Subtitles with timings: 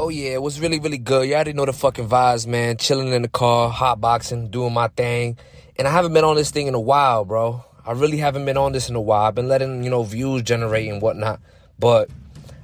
[0.00, 1.28] Oh yeah, it was really, really good.
[1.28, 2.76] You already know the fucking vibes, man.
[2.76, 5.36] Chilling in the car, hotboxing, doing my thing.
[5.76, 7.64] And I haven't been on this thing in a while, bro.
[7.84, 9.22] I really haven't been on this in a while.
[9.24, 11.40] I've been letting, you know, views generate and whatnot.
[11.80, 12.10] But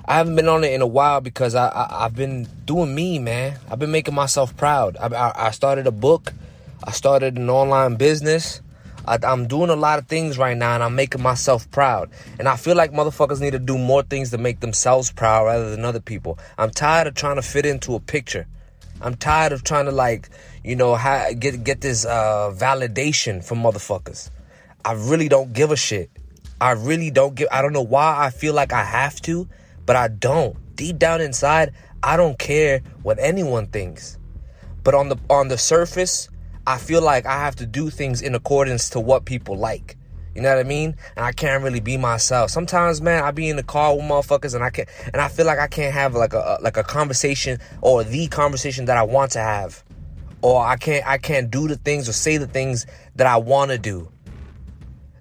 [0.05, 3.19] I haven't been on it in a while because I, I have been doing me,
[3.19, 3.59] man.
[3.69, 4.97] I've been making myself proud.
[4.97, 6.33] I, I, I started a book.
[6.85, 8.61] I started an online business.
[9.07, 12.11] I, am doing a lot of things right now and I'm making myself proud.
[12.39, 15.71] And I feel like motherfuckers need to do more things to make themselves proud rather
[15.71, 16.39] than other people.
[16.57, 18.47] I'm tired of trying to fit into a picture.
[19.01, 20.31] I'm tired of trying to like,
[20.63, 20.97] you know,
[21.39, 24.31] get get this uh, validation from motherfuckers.
[24.85, 26.11] I really don't give a shit.
[26.61, 27.49] I really don't give.
[27.51, 29.49] I don't know why I feel like I have to,
[29.85, 30.57] but I don't.
[30.77, 34.19] Deep down inside, I don't care what anyone thinks.
[34.83, 36.29] But on the on the surface,
[36.67, 39.97] I feel like I have to do things in accordance to what people like.
[40.35, 40.97] You know what I mean?
[41.17, 42.51] And I can't really be myself.
[42.51, 44.89] Sometimes, man, I be in the car with motherfuckers and I can't.
[45.13, 48.87] and I feel like I can't have like a like a conversation or the conversation
[48.87, 49.85] that I want to have.
[50.43, 53.71] Or I can't I can't do the things or say the things that I want
[53.71, 54.11] to do.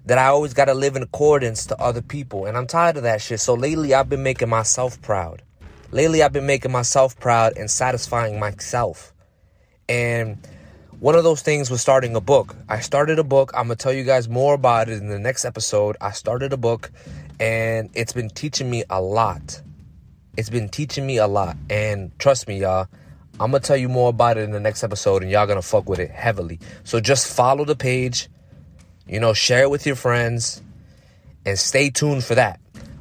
[0.06, 2.46] That I always got to live in accordance to other people.
[2.46, 3.40] And I'm tired of that shit.
[3.40, 5.42] So lately I've been making myself proud.
[5.92, 9.14] Lately I've been making myself proud and satisfying myself.
[9.88, 10.38] And
[11.04, 12.56] one of those things was starting a book.
[12.66, 13.52] I started a book.
[13.54, 15.98] I'm going to tell you guys more about it in the next episode.
[16.00, 16.90] I started a book
[17.38, 19.60] and it's been teaching me a lot.
[20.38, 21.58] It's been teaching me a lot.
[21.68, 22.88] And trust me, y'all,
[23.38, 25.60] I'm going to tell you more about it in the next episode and y'all going
[25.60, 26.58] to fuck with it heavily.
[26.84, 28.30] So just follow the page,
[29.06, 30.62] you know, share it with your friends
[31.44, 32.60] and stay tuned for that.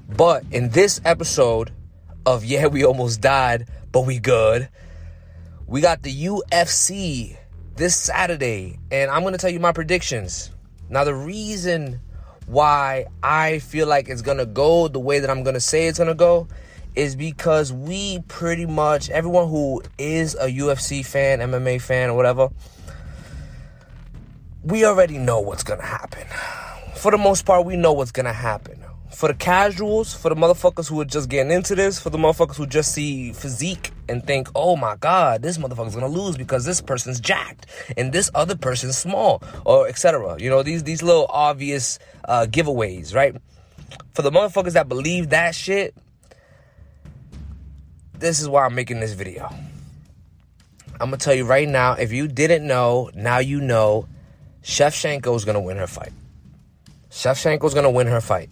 [0.09, 1.71] But in this episode
[2.25, 4.67] of Yeah, We Almost Died, but We Good,
[5.67, 7.37] we got the UFC
[7.75, 10.51] this Saturday, and I'm going to tell you my predictions.
[10.89, 11.99] Now, the reason
[12.45, 15.87] why I feel like it's going to go the way that I'm going to say
[15.87, 16.47] it's going to go
[16.95, 22.49] is because we pretty much, everyone who is a UFC fan, MMA fan, or whatever,
[24.63, 26.27] we already know what's going to happen.
[26.95, 30.35] For the most part, we know what's going to happen for the casuals, for the
[30.35, 34.25] motherfuckers who are just getting into this, for the motherfuckers who just see physique and
[34.25, 38.55] think, oh my god, this motherfucker's gonna lose because this person's jacked and this other
[38.55, 40.37] person's small, or etc.
[40.39, 43.35] You know, these these little obvious uh, giveaways, right?
[44.13, 45.95] For the motherfuckers that believe that shit,
[48.17, 49.47] this is why I'm making this video.
[50.93, 54.07] I'm gonna tell you right now, if you didn't know, now you know,
[54.63, 56.13] Chef Shevchenko is gonna win her fight.
[57.11, 58.49] Shevchenko is gonna win her fight.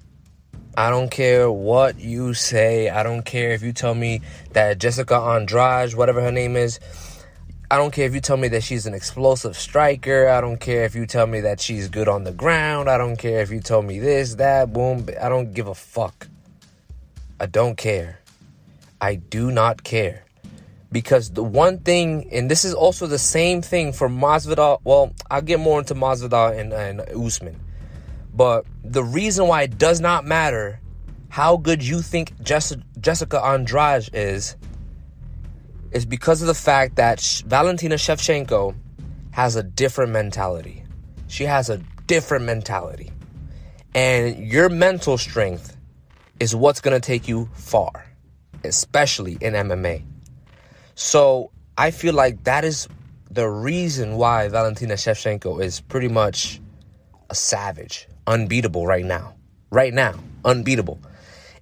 [0.76, 2.90] I don't care what you say.
[2.90, 4.22] I don't care if you tell me
[4.54, 6.80] that Jessica Andrade, whatever her name is,
[7.70, 10.30] I don't care if you tell me that she's an explosive striker.
[10.30, 12.90] I don't care if you tell me that she's good on the ground.
[12.90, 15.08] I don't care if you tell me this, that, boom.
[15.22, 16.28] I don't give a fuck.
[17.40, 18.20] I don't care.
[19.00, 20.26] I do not care.
[20.92, 24.80] Because the one thing, and this is also the same thing for Masvidal.
[24.84, 27.58] Well, I'll get more into Masvidal and, and Usman.
[28.34, 30.80] But the reason why it does not matter
[31.30, 34.56] how good you think Jessica Andrade is
[35.92, 38.76] is because of the fact that Valentina Shevchenko
[39.32, 40.84] has a different mentality.
[41.28, 41.78] She has a
[42.08, 43.12] different mentality.
[43.94, 45.76] And your mental strength
[46.40, 48.06] is what's going to take you far,
[48.64, 50.04] especially in MMA.
[50.96, 52.88] So I feel like that is
[53.30, 56.62] the reason why Valentina Shevchenko is pretty much
[57.30, 59.36] a savage unbeatable right now.
[59.70, 61.00] Right now, unbeatable.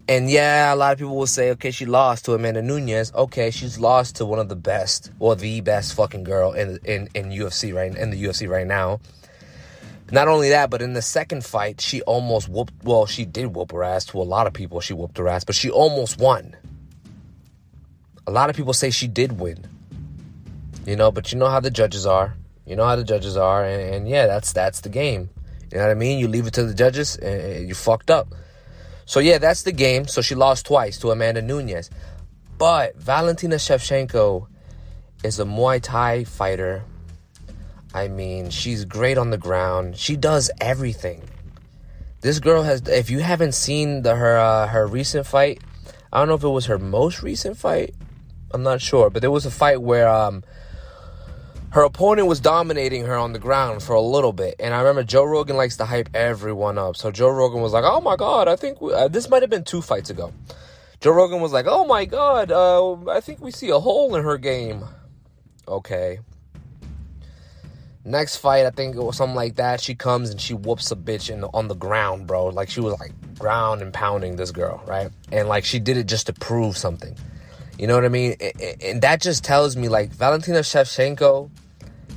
[0.08, 3.14] And yeah, a lot of people will say, okay, she lost to Amanda Nunes.
[3.14, 7.10] Okay, she's lost to one of the best, or the best fucking girl in in,
[7.14, 9.00] in UFC right in the UFC right now.
[10.12, 12.74] Not only that, but in the second fight, she almost whooped.
[12.84, 14.82] Well, she did whoop her ass to a lot of people.
[14.82, 16.56] She whooped her ass, but she almost won.
[18.26, 19.68] A lot of people say she did win.
[20.88, 22.36] You know, but you know how the judges are.
[22.66, 25.30] You know how the judges are, and, and yeah, that's that's the game.
[25.72, 26.20] You know what I mean?
[26.20, 28.34] You leave it to the judges and you fucked up.
[29.06, 30.08] So yeah, that's the game.
[30.08, 31.90] So she lost twice to Amanda Nunes.
[32.58, 34.48] But Valentina Shevchenko
[35.24, 36.84] is a Muay Thai fighter.
[37.94, 39.98] I mean, she's great on the ground.
[39.98, 41.24] She does everything.
[42.22, 45.62] This girl has if you haven't seen the her uh, her recent fight,
[46.12, 47.96] I don't know if it was her most recent fight.
[48.52, 50.44] I'm not sure, but there was a fight where um
[51.72, 54.56] her opponent was dominating her on the ground for a little bit.
[54.60, 56.96] And I remember Joe Rogan likes to hype everyone up.
[56.96, 59.52] So Joe Rogan was like, oh my God, I think we, uh, this might have
[59.52, 60.34] been two fights ago.
[61.00, 64.24] Joe Rogan was like, oh my God, uh, I think we see a hole in
[64.24, 64.84] her game.
[65.68, 66.20] Okay.
[68.04, 69.80] Next fight, I think it was something like that.
[69.80, 72.48] She comes and she whoops a bitch in the, on the ground, bro.
[72.48, 75.12] Like she was like ground and pounding this girl, right?
[75.32, 77.16] And like she did it just to prove something.
[77.80, 78.36] You know what I mean?
[78.84, 81.50] And that just tells me like Valentina Shevchenko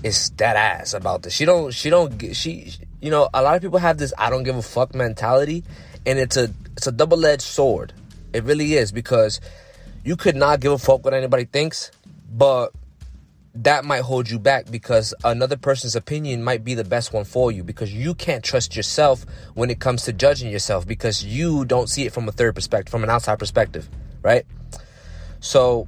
[0.03, 1.33] is dead ass about this.
[1.33, 4.43] She don't she don't she you know, a lot of people have this I don't
[4.43, 5.63] give a fuck mentality
[6.05, 7.93] and it's a it's a double-edged sword.
[8.33, 9.41] It really is because
[10.03, 11.93] you could not give a fuck what anybody thinks,
[12.29, 12.73] but
[13.55, 17.53] that might hold you back because another person's opinion might be the best one for
[17.53, 19.25] you because you can't trust yourself
[19.55, 22.91] when it comes to judging yourself because you don't see it from a third perspective,
[22.91, 23.89] from an outside perspective,
[24.23, 24.45] right?
[25.43, 25.87] So,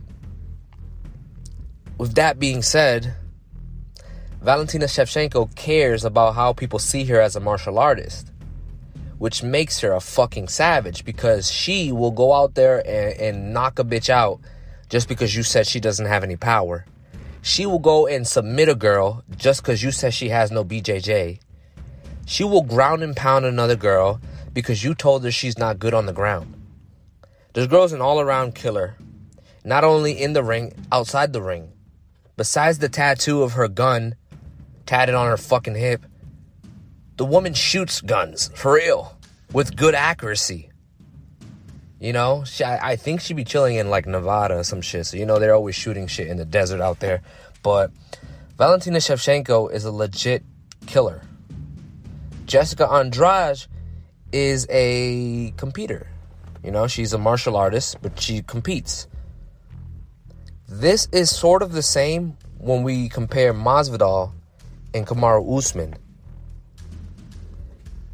[1.96, 3.14] with that being said,
[4.42, 8.30] Valentina Shevchenko cares about how people see her as a martial artist,
[9.16, 13.78] which makes her a fucking savage because she will go out there and, and knock
[13.78, 14.40] a bitch out
[14.90, 16.84] just because you said she doesn't have any power
[17.44, 21.40] she will go and submit a girl just because you said she has no BJJ.
[22.24, 24.18] She will ground and pound another girl
[24.54, 26.54] because you told her she's not good on the ground.
[27.52, 28.96] This girl's an all around killer,
[29.64, 31.72] not only in the ring, outside the ring.
[32.36, 34.14] Besides the tattoo of her gun
[34.86, 36.04] tatted on her fucking hip,
[37.16, 39.16] the woman shoots guns for real
[39.52, 40.70] with good accuracy.
[42.00, 45.06] You know, she, I, I think she'd be chilling in like Nevada or some shit.
[45.06, 47.22] So, you know, they're always shooting shit in the desert out there.
[47.62, 47.92] But
[48.58, 50.44] Valentina Shevchenko is a legit
[50.86, 51.22] killer.
[52.44, 53.64] Jessica Andrade
[54.32, 56.08] is a competitor.
[56.62, 59.06] You know, she's a martial artist, but she competes.
[60.66, 64.32] This is sort of the same when we compare Masvidal
[64.94, 65.94] and Kamaru Usman.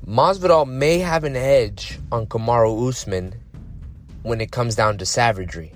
[0.05, 3.35] Masvidal may have an edge on Kamaru Usman
[4.25, 5.73] when it comes down to savagery.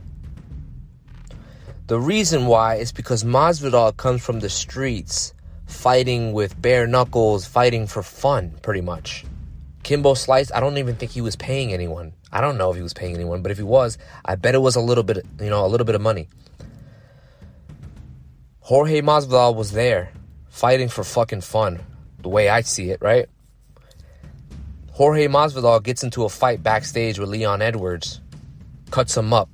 [1.87, 5.33] The reason why is because Masvidal comes from the streets,
[5.67, 9.25] fighting with bare knuckles, fighting for fun, pretty much.
[9.85, 12.13] Kimbo Slice, I don't even think he was paying anyone.
[12.33, 14.59] I don't know if he was paying anyone, but if he was, I bet it
[14.59, 16.29] was a little bit, you know, a little bit of money.
[18.61, 20.11] Jorge Masvidal was there,
[20.49, 21.81] fighting for fucking fun,
[22.19, 23.29] the way I see it, right?
[24.93, 28.21] Jorge Masvidal gets into a fight backstage with Leon Edwards
[28.95, 29.49] cuts him up,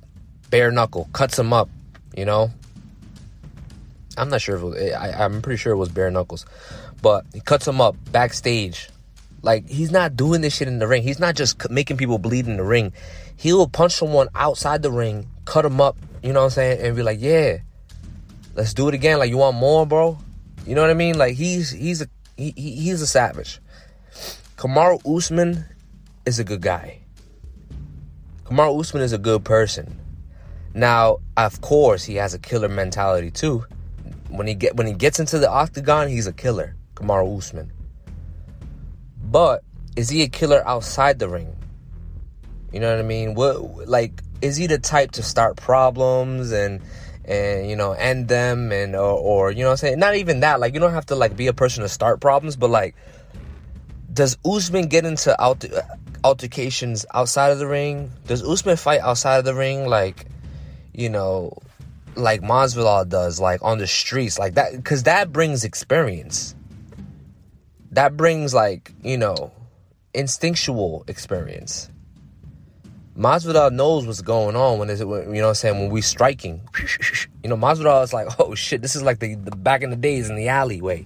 [0.51, 1.67] bare knuckle, cuts him up.
[2.15, 2.51] You know,
[4.15, 6.45] I'm not sure if it was, I, I'm pretty sure it was bare knuckles,
[7.01, 8.89] but he cuts him up backstage.
[9.41, 11.03] Like he's not doing this shit in the ring.
[11.03, 12.93] He's not just making people bleed in the ring.
[13.35, 15.97] He will punch someone outside the ring, cut him up.
[16.21, 17.57] You know what I'm saying, and be like, yeah,
[18.53, 19.17] let's do it again.
[19.17, 20.17] Like you want more, bro?
[20.65, 21.17] You know what I mean?
[21.17, 22.07] Like he's he's a
[22.37, 23.59] he, he's a savage.
[24.57, 25.65] Kamaru Usman
[26.25, 26.99] is a good guy.
[28.43, 29.99] Kamaru Usman is a good person.
[30.73, 33.65] Now, of course, he has a killer mentality too.
[34.29, 37.71] When he get when he gets into the octagon, he's a killer, Kamaru Usman.
[39.31, 39.63] But
[39.95, 41.55] is he a killer outside the ring?
[42.73, 43.33] You know what I mean?
[43.33, 46.81] What like is he the type to start problems and
[47.25, 49.99] and you know end them and or, or you know I'm saying?
[49.99, 50.59] Not even that.
[50.59, 52.95] Like you don't have to like be a person to start problems, but like
[54.13, 55.63] does Usman get into out
[56.23, 58.11] altercations outside of the ring?
[58.27, 60.25] Does Usman fight outside of the ring like,
[60.93, 61.57] you know,
[62.15, 64.75] like Masvidal does, like on the streets, like that?
[64.75, 66.55] Because that brings experience.
[67.91, 69.51] That brings like you know,
[70.13, 71.89] instinctual experience.
[73.17, 76.01] Masvidal knows what's going on when is it, you know what I'm saying, when we
[76.01, 76.61] striking.
[77.43, 79.95] You know, Masvidal is like, oh shit, this is like the, the back in the
[79.95, 81.05] days in the alleyway.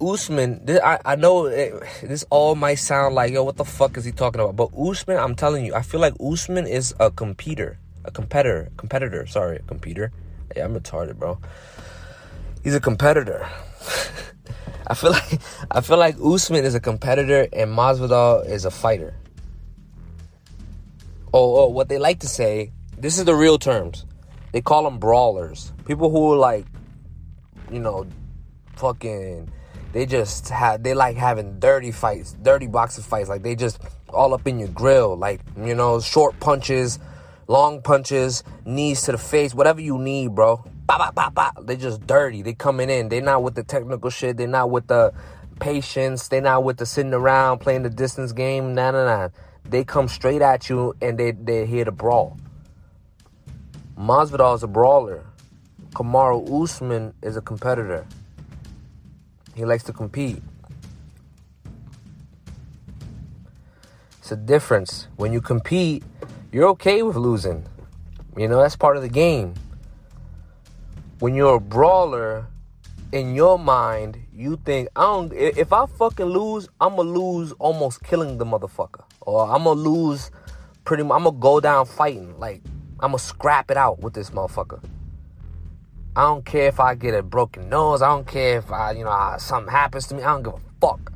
[0.00, 3.96] Usman, this, I, I know it, this all might sound like, yo, what the fuck
[3.96, 4.56] is he talking about?
[4.56, 9.26] But Usman, I'm telling you, I feel like Usman is a competitor, a competitor, competitor,
[9.26, 10.10] sorry, a competitor.
[10.56, 11.38] Yeah, I'm retarded, bro.
[12.62, 13.48] He's a competitor.
[14.86, 15.40] I feel like
[15.70, 19.14] I feel like Usman is a competitor and Masvidal is a fighter.
[21.34, 24.04] Oh, oh, what they like to say, this is the real terms.
[24.52, 25.72] They call them brawlers.
[25.86, 26.66] People who like,
[27.70, 28.06] you know,
[28.76, 29.50] fucking
[29.92, 33.28] they just have they like having dirty fights, dirty boxing fights.
[33.28, 36.98] Like they just all up in your grill, like you know, short punches,
[37.48, 40.64] long punches, knees to the face, whatever you need, bro.
[40.92, 41.62] Bah, bah, bah, bah.
[41.62, 42.42] They just dirty.
[42.42, 43.08] They coming in.
[43.08, 44.36] They not with the technical shit.
[44.36, 45.14] They not with the
[45.58, 46.28] patience.
[46.28, 48.74] They not with the sitting around playing the distance game.
[48.74, 49.28] Nah, nah, nah.
[49.64, 52.36] They come straight at you and they they here to brawl.
[53.98, 55.24] Masvidal is a brawler.
[55.94, 58.06] Kamaru Usman is a competitor.
[59.54, 60.42] He likes to compete.
[64.18, 65.08] It's a difference.
[65.16, 66.04] When you compete,
[66.52, 67.64] you're okay with losing.
[68.36, 69.54] You know, that's part of the game.
[71.22, 72.48] When you're a brawler,
[73.12, 78.38] in your mind, you think, I don't if I fucking lose, I'ma lose almost killing
[78.38, 79.04] the motherfucker.
[79.20, 80.32] Or I'ma lose
[80.82, 82.36] pretty much, I'm gonna go down fighting.
[82.40, 82.60] Like,
[82.98, 84.82] I'm gonna scrap it out with this motherfucker.
[86.16, 88.02] I don't care if I get a broken nose.
[88.02, 90.24] I don't care if I, you know, something happens to me.
[90.24, 91.12] I don't give a fuck.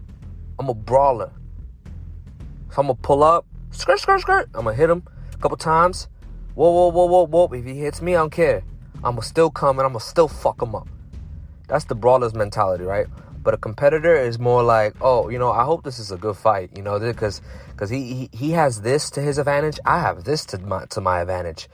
[0.61, 1.33] I'm a brawler.
[2.71, 4.51] So I'm gonna pull up, skirt, skirt, skirt.
[4.55, 5.03] I'm gonna hit him
[5.35, 6.07] a couple times.
[6.55, 7.57] Whoa, whoa, whoa, whoa, whoa.
[7.57, 8.63] If he hits me, I don't care.
[9.07, 10.89] I'm gonna still come and I'm gonna still fuck him up.
[11.69, 13.07] That's the brawler's mentality, right?
[13.41, 16.37] But a competitor is more like, oh, you know, I hope this is a good
[16.37, 20.25] fight, you know, because because he, he he has this to his advantage, I have
[20.25, 21.69] this to my to my advantage,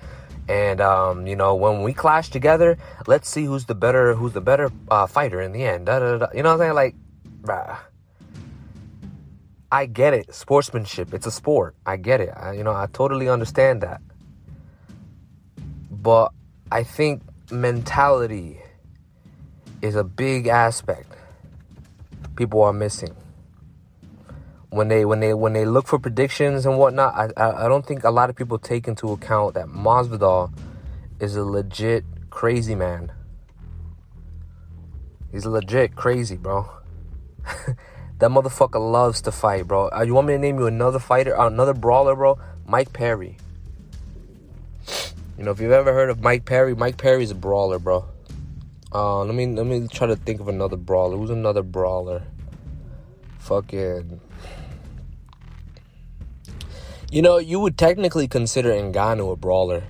[0.46, 4.42] and um, you know, when we clash together, let's see who's the better who's the
[4.42, 5.86] better uh, fighter in the end.
[5.86, 6.26] Da, da, da.
[6.34, 6.74] You know what I'm saying?
[6.74, 6.94] Like,
[7.40, 7.78] bruh.
[9.70, 10.34] I get it.
[10.34, 11.14] Sportsmanship.
[11.14, 11.74] It's a sport.
[11.86, 12.28] I get it.
[12.36, 14.02] I, you know, I totally understand that.
[15.90, 16.32] But
[16.72, 18.58] I think mentality
[19.82, 21.12] is a big aspect
[22.34, 23.14] people are missing
[24.70, 27.14] when they when they when they look for predictions and whatnot.
[27.14, 30.50] I I, I don't think a lot of people take into account that Masvidal
[31.20, 33.12] is a legit crazy man.
[35.30, 36.70] He's legit crazy, bro.
[38.18, 39.90] that motherfucker loves to fight, bro.
[39.90, 42.38] Uh, you want me to name you another fighter, another brawler, bro?
[42.64, 43.36] Mike Perry.
[45.42, 48.04] You know, if you've ever heard of Mike Perry, Mike Perry's a brawler, bro.
[48.94, 51.16] Uh, let me let me try to think of another brawler.
[51.16, 52.22] Who's another brawler?
[53.40, 54.20] Fucking.
[57.10, 59.82] You know, you would technically consider Ngannou a brawler.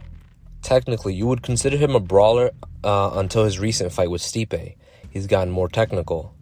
[0.63, 4.77] Technically, you would consider him a brawler uh, until his recent fight with Stipe.
[5.11, 6.35] He's gotten more technical,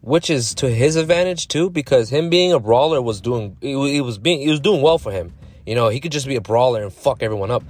[0.00, 4.18] which is to his advantage too, because him being a brawler was doing he was
[4.18, 5.34] being he was doing well for him.
[5.66, 7.64] You know, he could just be a brawler and fuck everyone up,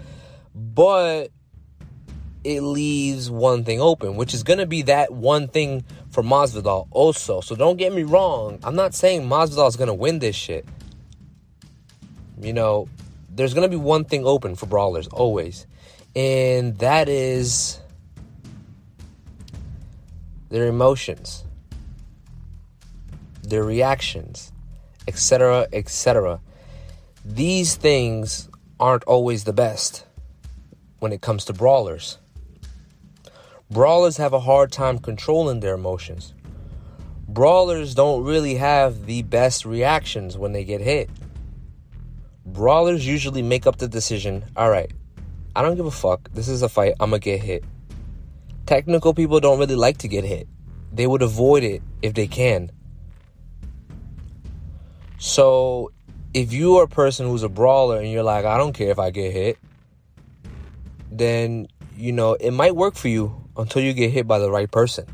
[0.54, 1.30] but
[2.44, 6.87] it leaves one thing open, which is going to be that one thing for Masvidal
[6.90, 7.40] also.
[7.40, 8.58] So don't get me wrong.
[8.62, 10.66] I'm not saying Masvidal is going to win this shit.
[12.40, 12.88] You know,
[13.30, 15.66] there's going to be one thing open for brawlers always.
[16.14, 17.80] And that is
[20.50, 21.44] their emotions,
[23.42, 24.52] their reactions,
[25.08, 26.40] etc., etc.
[27.25, 30.04] These things aren't always the best
[31.04, 32.16] when it comes to brawlers.
[33.70, 36.32] Brawlers have a hard time controlling their emotions.
[37.28, 41.11] Brawlers don't really have the best reactions when they get hit.
[42.46, 44.90] Brawlers usually make up the decision all right,
[45.54, 46.30] I don't give a fuck.
[46.32, 46.94] This is a fight.
[46.99, 47.64] I'm going to get hit.
[48.64, 50.49] Technical people don't really like to get hit,
[50.90, 52.70] they would avoid it if they can.
[55.18, 55.92] So,
[56.32, 58.99] if you are a person who's a brawler and you're like, I don't care if
[58.99, 59.58] I get hit,
[61.18, 64.71] then, you know, it might work for you until you get hit by the right
[64.71, 65.06] person.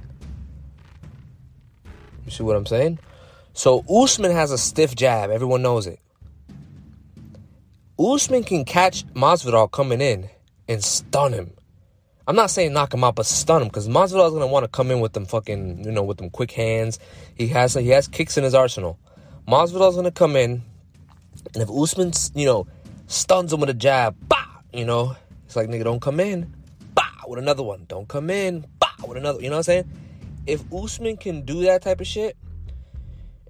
[2.25, 2.99] You see what I'm saying?
[3.53, 5.31] So Usman has a stiff jab.
[5.31, 5.99] Everyone knows it.
[7.99, 10.31] Usman can catch Masvidal coming in
[10.69, 11.53] and stun him.
[12.27, 14.69] I'm not saying knock him out, but stun him because Masvidal is gonna want to
[14.69, 16.99] come in with them fucking, you know, with them quick hands.
[17.35, 18.99] He has he has kicks in his arsenal.
[19.49, 20.63] Masvidal's gonna come in,
[21.55, 22.67] and if Usman, you know,
[23.09, 25.17] stuns him with a jab, bah, you know,
[25.51, 26.55] it's like nigga, don't come in
[26.95, 27.85] bah, with another one.
[27.89, 29.43] Don't come in, bah, with another.
[29.43, 29.91] You know what I'm saying?
[30.47, 32.37] If Usman can do that type of shit,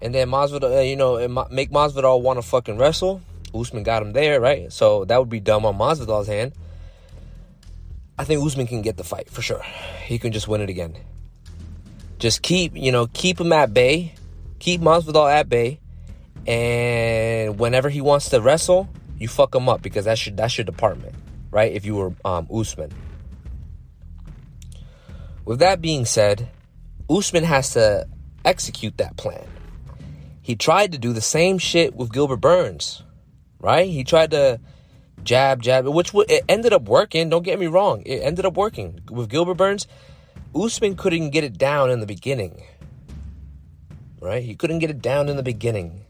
[0.01, 3.21] and then Masvidal, uh, you know, make Masvidal want to fucking wrestle,
[3.53, 4.73] Usman got him there, right?
[4.73, 6.53] So that would be dumb on Masvidal's hand.
[8.17, 9.61] I think Usman can get the fight for sure.
[10.03, 10.95] He can just win it again.
[12.17, 14.15] Just keep, you know, keep him at bay,
[14.57, 15.79] keep Masvidal at bay,
[16.47, 18.89] and whenever he wants to wrestle,
[19.19, 21.13] you fuck him up because that's your that's your department,
[21.51, 21.71] right?
[21.71, 22.91] If you were um, Usman.
[25.45, 26.49] With that being said,
[27.09, 28.07] Usman has to
[28.45, 29.45] execute that plan.
[30.41, 33.03] He tried to do the same shit with Gilbert Burns,
[33.59, 33.87] right?
[33.87, 34.59] He tried to
[35.23, 37.29] jab, jab, which it ended up working.
[37.29, 39.87] Don't get me wrong, it ended up working with Gilbert Burns.
[40.55, 42.63] Usman couldn't get it down in the beginning,
[44.19, 44.43] right?
[44.43, 46.05] He couldn't get it down in the beginning,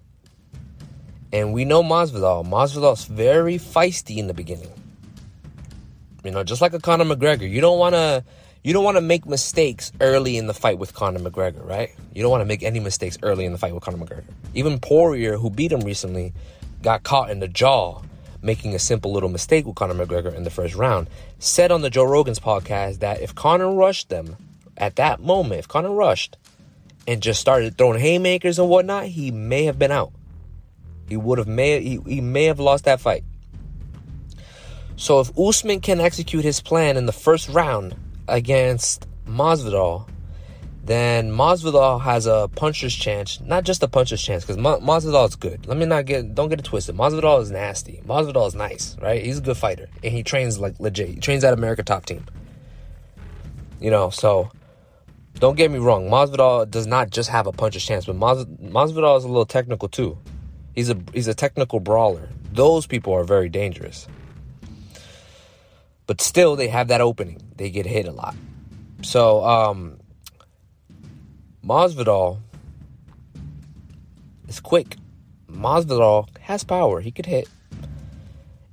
[1.32, 2.48] and we know Masvidal.
[2.48, 4.72] Masvidal's very feisty in the beginning.
[6.24, 8.24] You know, just like a Conor McGregor, you don't want to
[8.64, 11.90] you don't want to make mistakes early in the fight with Conor McGregor, right?
[12.14, 14.24] You don't want to make any mistakes early in the fight with Conor McGregor.
[14.54, 16.34] Even Poirier, who beat him recently,
[16.84, 18.02] got caught in the jaw
[18.42, 21.10] making a simple little mistake with Conor McGregor in the first round.
[21.40, 24.36] Said on the Joe Rogan's podcast that if Conor rushed them
[24.78, 26.38] at that moment, if Conor rushed
[27.08, 30.12] and just started throwing haymakers and whatnot, he may have been out.
[31.08, 33.24] He would have may he, he may have lost that fight.
[35.02, 37.96] So if Usman can execute his plan in the first round
[38.28, 40.08] against Masvidal,
[40.84, 43.42] then Masvidal has a puncher's chance.
[43.42, 45.66] Not just a puncher's chance, because Ma- Masvidal is good.
[45.66, 46.96] Let me not get don't get it twisted.
[46.96, 48.04] Masvidal is nasty.
[48.06, 49.26] Masvidal is nice, right?
[49.26, 51.10] He's a good fighter, and he trains like legit.
[51.10, 52.24] He trains at America Top Team.
[53.80, 54.52] You know, so
[55.34, 56.12] don't get me wrong.
[56.12, 59.90] Masvidal does not just have a puncher's chance, but Mas- Masvidal is a little technical
[59.90, 60.20] too.
[60.76, 62.30] He's a he's a technical brawler.
[62.54, 64.08] Those people are very dangerous.
[66.12, 67.42] But still, they have that opening.
[67.56, 68.36] They get hit a lot.
[69.02, 69.98] So, um,
[71.66, 72.40] Masvidal
[74.50, 74.98] is quick.
[75.50, 77.00] Masvidal has power.
[77.00, 77.48] He could hit.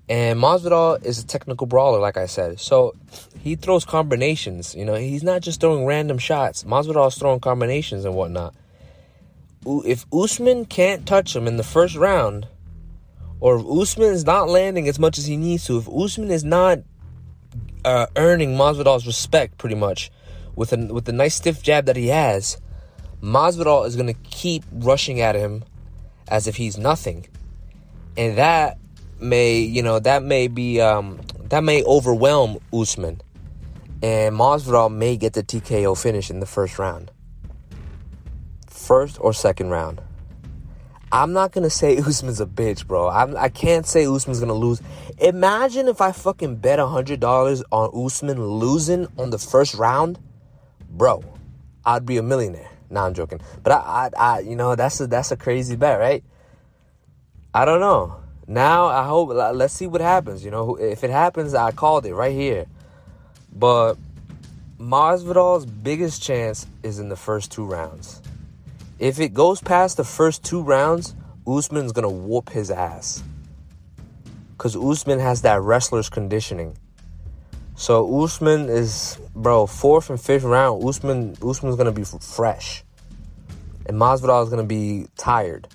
[0.08, 2.58] And Masvidal is a technical brawler, like I said.
[2.58, 2.96] So
[3.38, 4.74] he throws combinations.
[4.74, 6.64] You know, he's not just throwing random shots.
[6.64, 8.52] Masvidal is throwing combinations and whatnot.
[9.64, 12.48] If Usman can't touch him in the first round,
[13.38, 16.42] or if Usman is not landing as much as he needs to, if Usman is
[16.42, 16.80] not
[17.88, 20.10] uh, earning Masvidal's respect, pretty much,
[20.54, 22.58] with a with the nice stiff jab that he has,
[23.22, 25.64] Masvidal is going to keep rushing at him
[26.28, 27.26] as if he's nothing.
[28.16, 28.78] And that
[29.20, 33.22] may, you know, that may be, um, that may overwhelm Usman.
[34.02, 37.10] And Masvidal may get the TKO finish in the first round.
[38.66, 40.02] First or second round.
[41.10, 43.08] I'm not gonna say Usman's a bitch, bro.
[43.08, 44.82] I'm, I can not say Usman's gonna lose.
[45.18, 50.18] Imagine if I fucking bet hundred dollars on Usman losing on the first round,
[50.90, 51.24] bro.
[51.84, 52.70] I'd be a millionaire.
[52.90, 53.40] No, I'm joking.
[53.62, 56.22] But I, I, I, you know, that's a that's a crazy bet, right?
[57.54, 58.20] I don't know.
[58.46, 59.30] Now I hope.
[59.30, 60.44] Let's see what happens.
[60.44, 62.66] You know, if it happens, I called it right here.
[63.52, 63.96] But
[64.78, 68.22] Masvidal's biggest chance is in the first two rounds.
[68.98, 71.14] If it goes past the first two rounds,
[71.46, 73.22] Usman's gonna whoop his ass.
[74.58, 76.76] Cause Usman has that wrestler's conditioning.
[77.76, 80.84] So Usman is, bro, fourth and fifth round.
[80.84, 82.82] Usman, Usman's gonna be fresh,
[83.86, 85.68] and Masvidal is gonna be tired.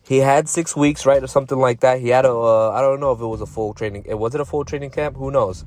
[0.00, 2.00] He had six weeks, right, or something like that.
[2.00, 4.04] He had a, uh, I don't know if it was a full training.
[4.06, 5.18] It was it a full training camp?
[5.18, 5.66] Who knows?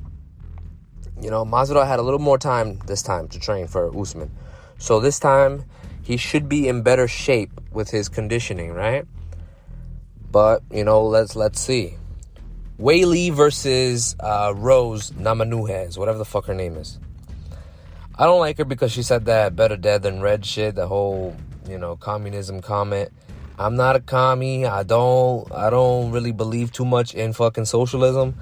[1.22, 4.32] You know, Masvidal had a little more time this time to train for Usman.
[4.80, 5.66] So this time,
[6.04, 9.06] he should be in better shape with his conditioning, right?
[10.32, 11.96] But you know, let's let's see.
[12.80, 17.00] Weili versus uh, Rose Namajunas, whatever the fuck her name is.
[18.18, 21.36] I don't like her because she said that better dead than red shit, the whole,
[21.70, 23.12] you know, communism comment.
[23.60, 24.66] I'm not a commie.
[24.66, 28.36] I don't I don't really believe too much in fucking socialism.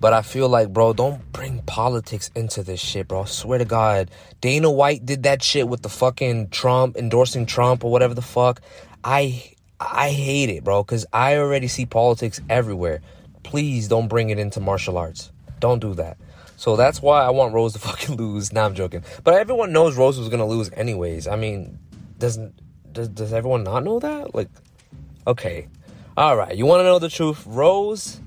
[0.00, 3.22] But I feel like, bro, don't bring politics into this shit, bro.
[3.22, 4.10] I swear to God.
[4.40, 8.62] Dana White did that shit with the fucking Trump, endorsing Trump or whatever the fuck.
[9.04, 13.00] I I hate it, bro, because I already see politics everywhere
[13.42, 15.32] please don't bring it into martial arts.
[15.58, 16.18] Don't do that.
[16.56, 18.52] So that's why I want Rose to fucking lose.
[18.52, 19.04] Now nah, I'm joking.
[19.24, 21.26] But everyone knows Rose was gonna lose anyways.
[21.26, 21.78] I mean,
[22.18, 22.54] doesn't
[22.92, 24.34] does does everyone not know that?
[24.34, 24.48] Like,
[25.26, 25.68] okay,
[26.16, 26.56] all right.
[26.56, 27.44] You want to know the truth?
[27.46, 28.20] Rose,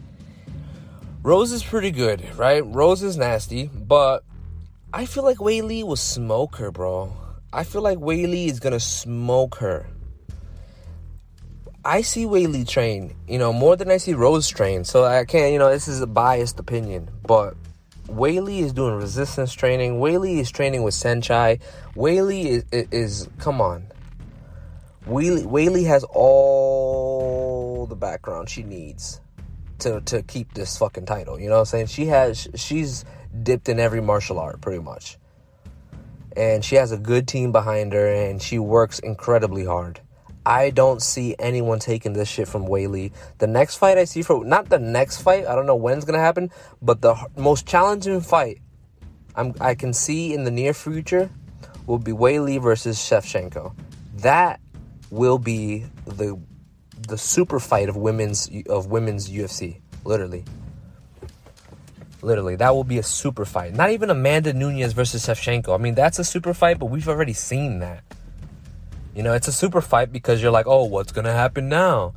[1.24, 2.66] Rose is pretty good, right?
[2.66, 4.26] Rose is nasty, but
[4.92, 7.14] I feel like Weili will smoke her, bro.
[7.54, 9.88] I feel like Weili is gonna smoke her.
[11.86, 14.84] I see Weili train, you know, more than I see Rose train.
[14.84, 17.56] So I can't, you know, this is a biased opinion, but
[18.08, 20.02] Weili is doing resistance training.
[20.02, 21.62] Weili is training with Saenchai.
[21.96, 23.88] Weili is, is, is come on.
[25.08, 29.22] Weili, Weili has all the background she needs
[29.84, 31.40] to to keep this fucking title.
[31.40, 31.88] You know what I'm saying?
[31.88, 33.06] She has she's
[33.42, 35.18] dipped in every martial art pretty much.
[36.36, 40.02] And she has a good team behind her and she works incredibly hard.
[40.46, 43.14] I don't see anyone taking this shit from Weili.
[43.38, 46.06] The next fight I see for not the next fight, I don't know when it's
[46.06, 48.60] gonna happen, but the most challenging fight
[49.36, 51.30] I'm, I can see in the near future
[51.86, 53.76] will be Weili versus Shevchenko.
[54.18, 54.60] That
[55.10, 56.40] will be the
[57.08, 59.80] the super fight of women's of women's UFC.
[60.04, 60.44] Literally,
[62.22, 63.74] literally, that will be a super fight.
[63.74, 65.74] Not even Amanda Nunes versus Shevchenko.
[65.74, 68.04] I mean, that's a super fight, but we've already seen that.
[69.16, 72.14] You know, it's a super fight because you're like, oh, what's gonna happen now?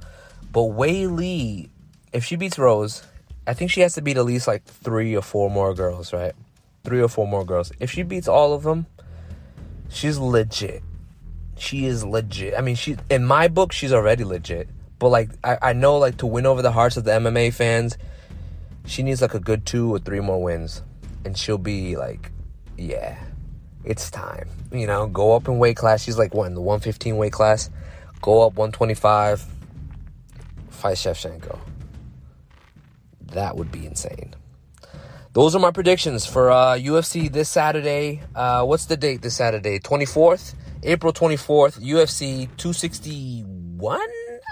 [0.52, 1.68] But Weili,
[2.12, 3.02] if she beats Rose,
[3.46, 6.32] I think she has to beat at least like three or four more girls, right?
[6.84, 7.72] Three or four more girls.
[7.78, 8.86] If she beats all of them,
[9.88, 10.82] she's legit.
[11.58, 12.54] She is legit.
[12.56, 14.68] I mean, she in my book, she's already legit.
[14.98, 17.98] But like, I, I know like to win over the hearts of the MMA fans,
[18.86, 20.82] she needs like a good two or three more wins,
[21.24, 22.30] and she'll be like,
[22.78, 23.18] yeah,
[23.84, 24.48] it's time.
[24.72, 26.02] You know, go up in weight class.
[26.02, 27.70] She's like what in the 115 weight class.
[28.22, 29.44] Go up 125.
[30.70, 31.58] Fight Shevchenko.
[33.32, 34.34] That would be insane.
[35.32, 38.22] those are my predictions for uh, UFC this Saturday.
[38.34, 39.78] Uh, what's the date this Saturday?
[39.78, 40.54] 24th?
[40.82, 44.00] April 24th, UFC 261,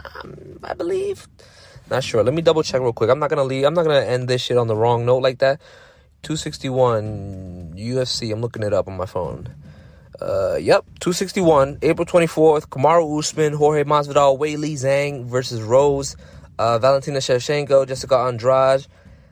[0.05, 1.29] um, I believe.
[1.91, 2.23] Not sure.
[2.23, 3.11] Let me double check real quick.
[3.11, 3.65] I'm not gonna leave.
[3.65, 5.61] I'm not gonna end this shit on the wrong note like that.
[6.23, 8.33] 261 UFC.
[8.33, 9.55] I'm looking it up on my phone.
[10.21, 12.69] Uh, yep, 261, April 24th.
[12.69, 16.17] Kamaru Usman, Jorge Masvidal, Weili Zhang versus Rose,
[16.59, 18.87] uh, Valentina Shevchenko, Jessica Andrade,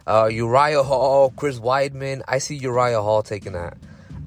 [0.06, 2.22] uh, Uriah Hall, Chris Weidman.
[2.26, 3.78] I see Uriah Hall taking that.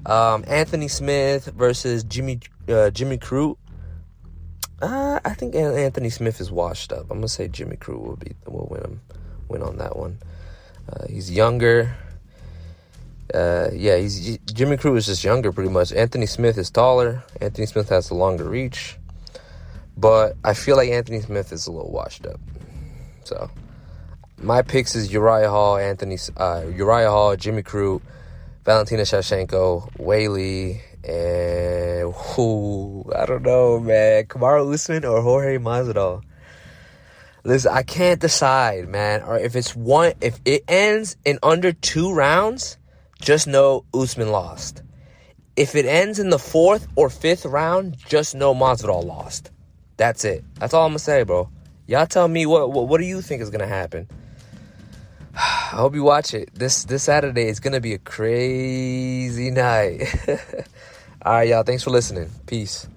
[0.06, 3.56] Um, Anthony Smith versus Jimmy uh, Jimmy Crute.
[4.80, 7.10] Uh, I think Anthony Smith is washed up.
[7.10, 9.00] I'm gonna say Jimmy Crew will be will win him,
[9.48, 10.18] win on that one.
[10.90, 11.96] Uh, he's younger.
[13.32, 15.92] Uh, yeah, he's Jimmy Crew is just younger, pretty much.
[15.92, 17.24] Anthony Smith is taller.
[17.40, 18.98] Anthony Smith has a longer reach,
[19.96, 22.38] but I feel like Anthony Smith is a little washed up.
[23.24, 23.50] So
[24.38, 28.02] my picks is Uriah Hall, Anthony, uh, Uriah Hall, Jimmy Crew,
[28.64, 36.22] Valentina Shevchenko, Weili, and who I don't know, man, Kamaru Usman or Jorge Masvidal.
[37.44, 39.22] Listen, I can't decide, man.
[39.22, 42.76] Or if it's one, if it ends in under two rounds,
[43.20, 44.82] just know Usman lost.
[45.54, 49.52] If it ends in the fourth or fifth round, just know Masvidal lost.
[49.96, 50.44] That's it.
[50.54, 51.48] That's all I'm gonna say, bro.
[51.86, 54.08] Y'all tell me what what, what do you think is gonna happen?
[55.36, 56.52] I hope you watch it.
[56.52, 60.02] This this Saturday is gonna be a crazy night.
[61.26, 61.64] All right, y'all.
[61.64, 62.30] Thanks for listening.
[62.46, 62.88] Peace.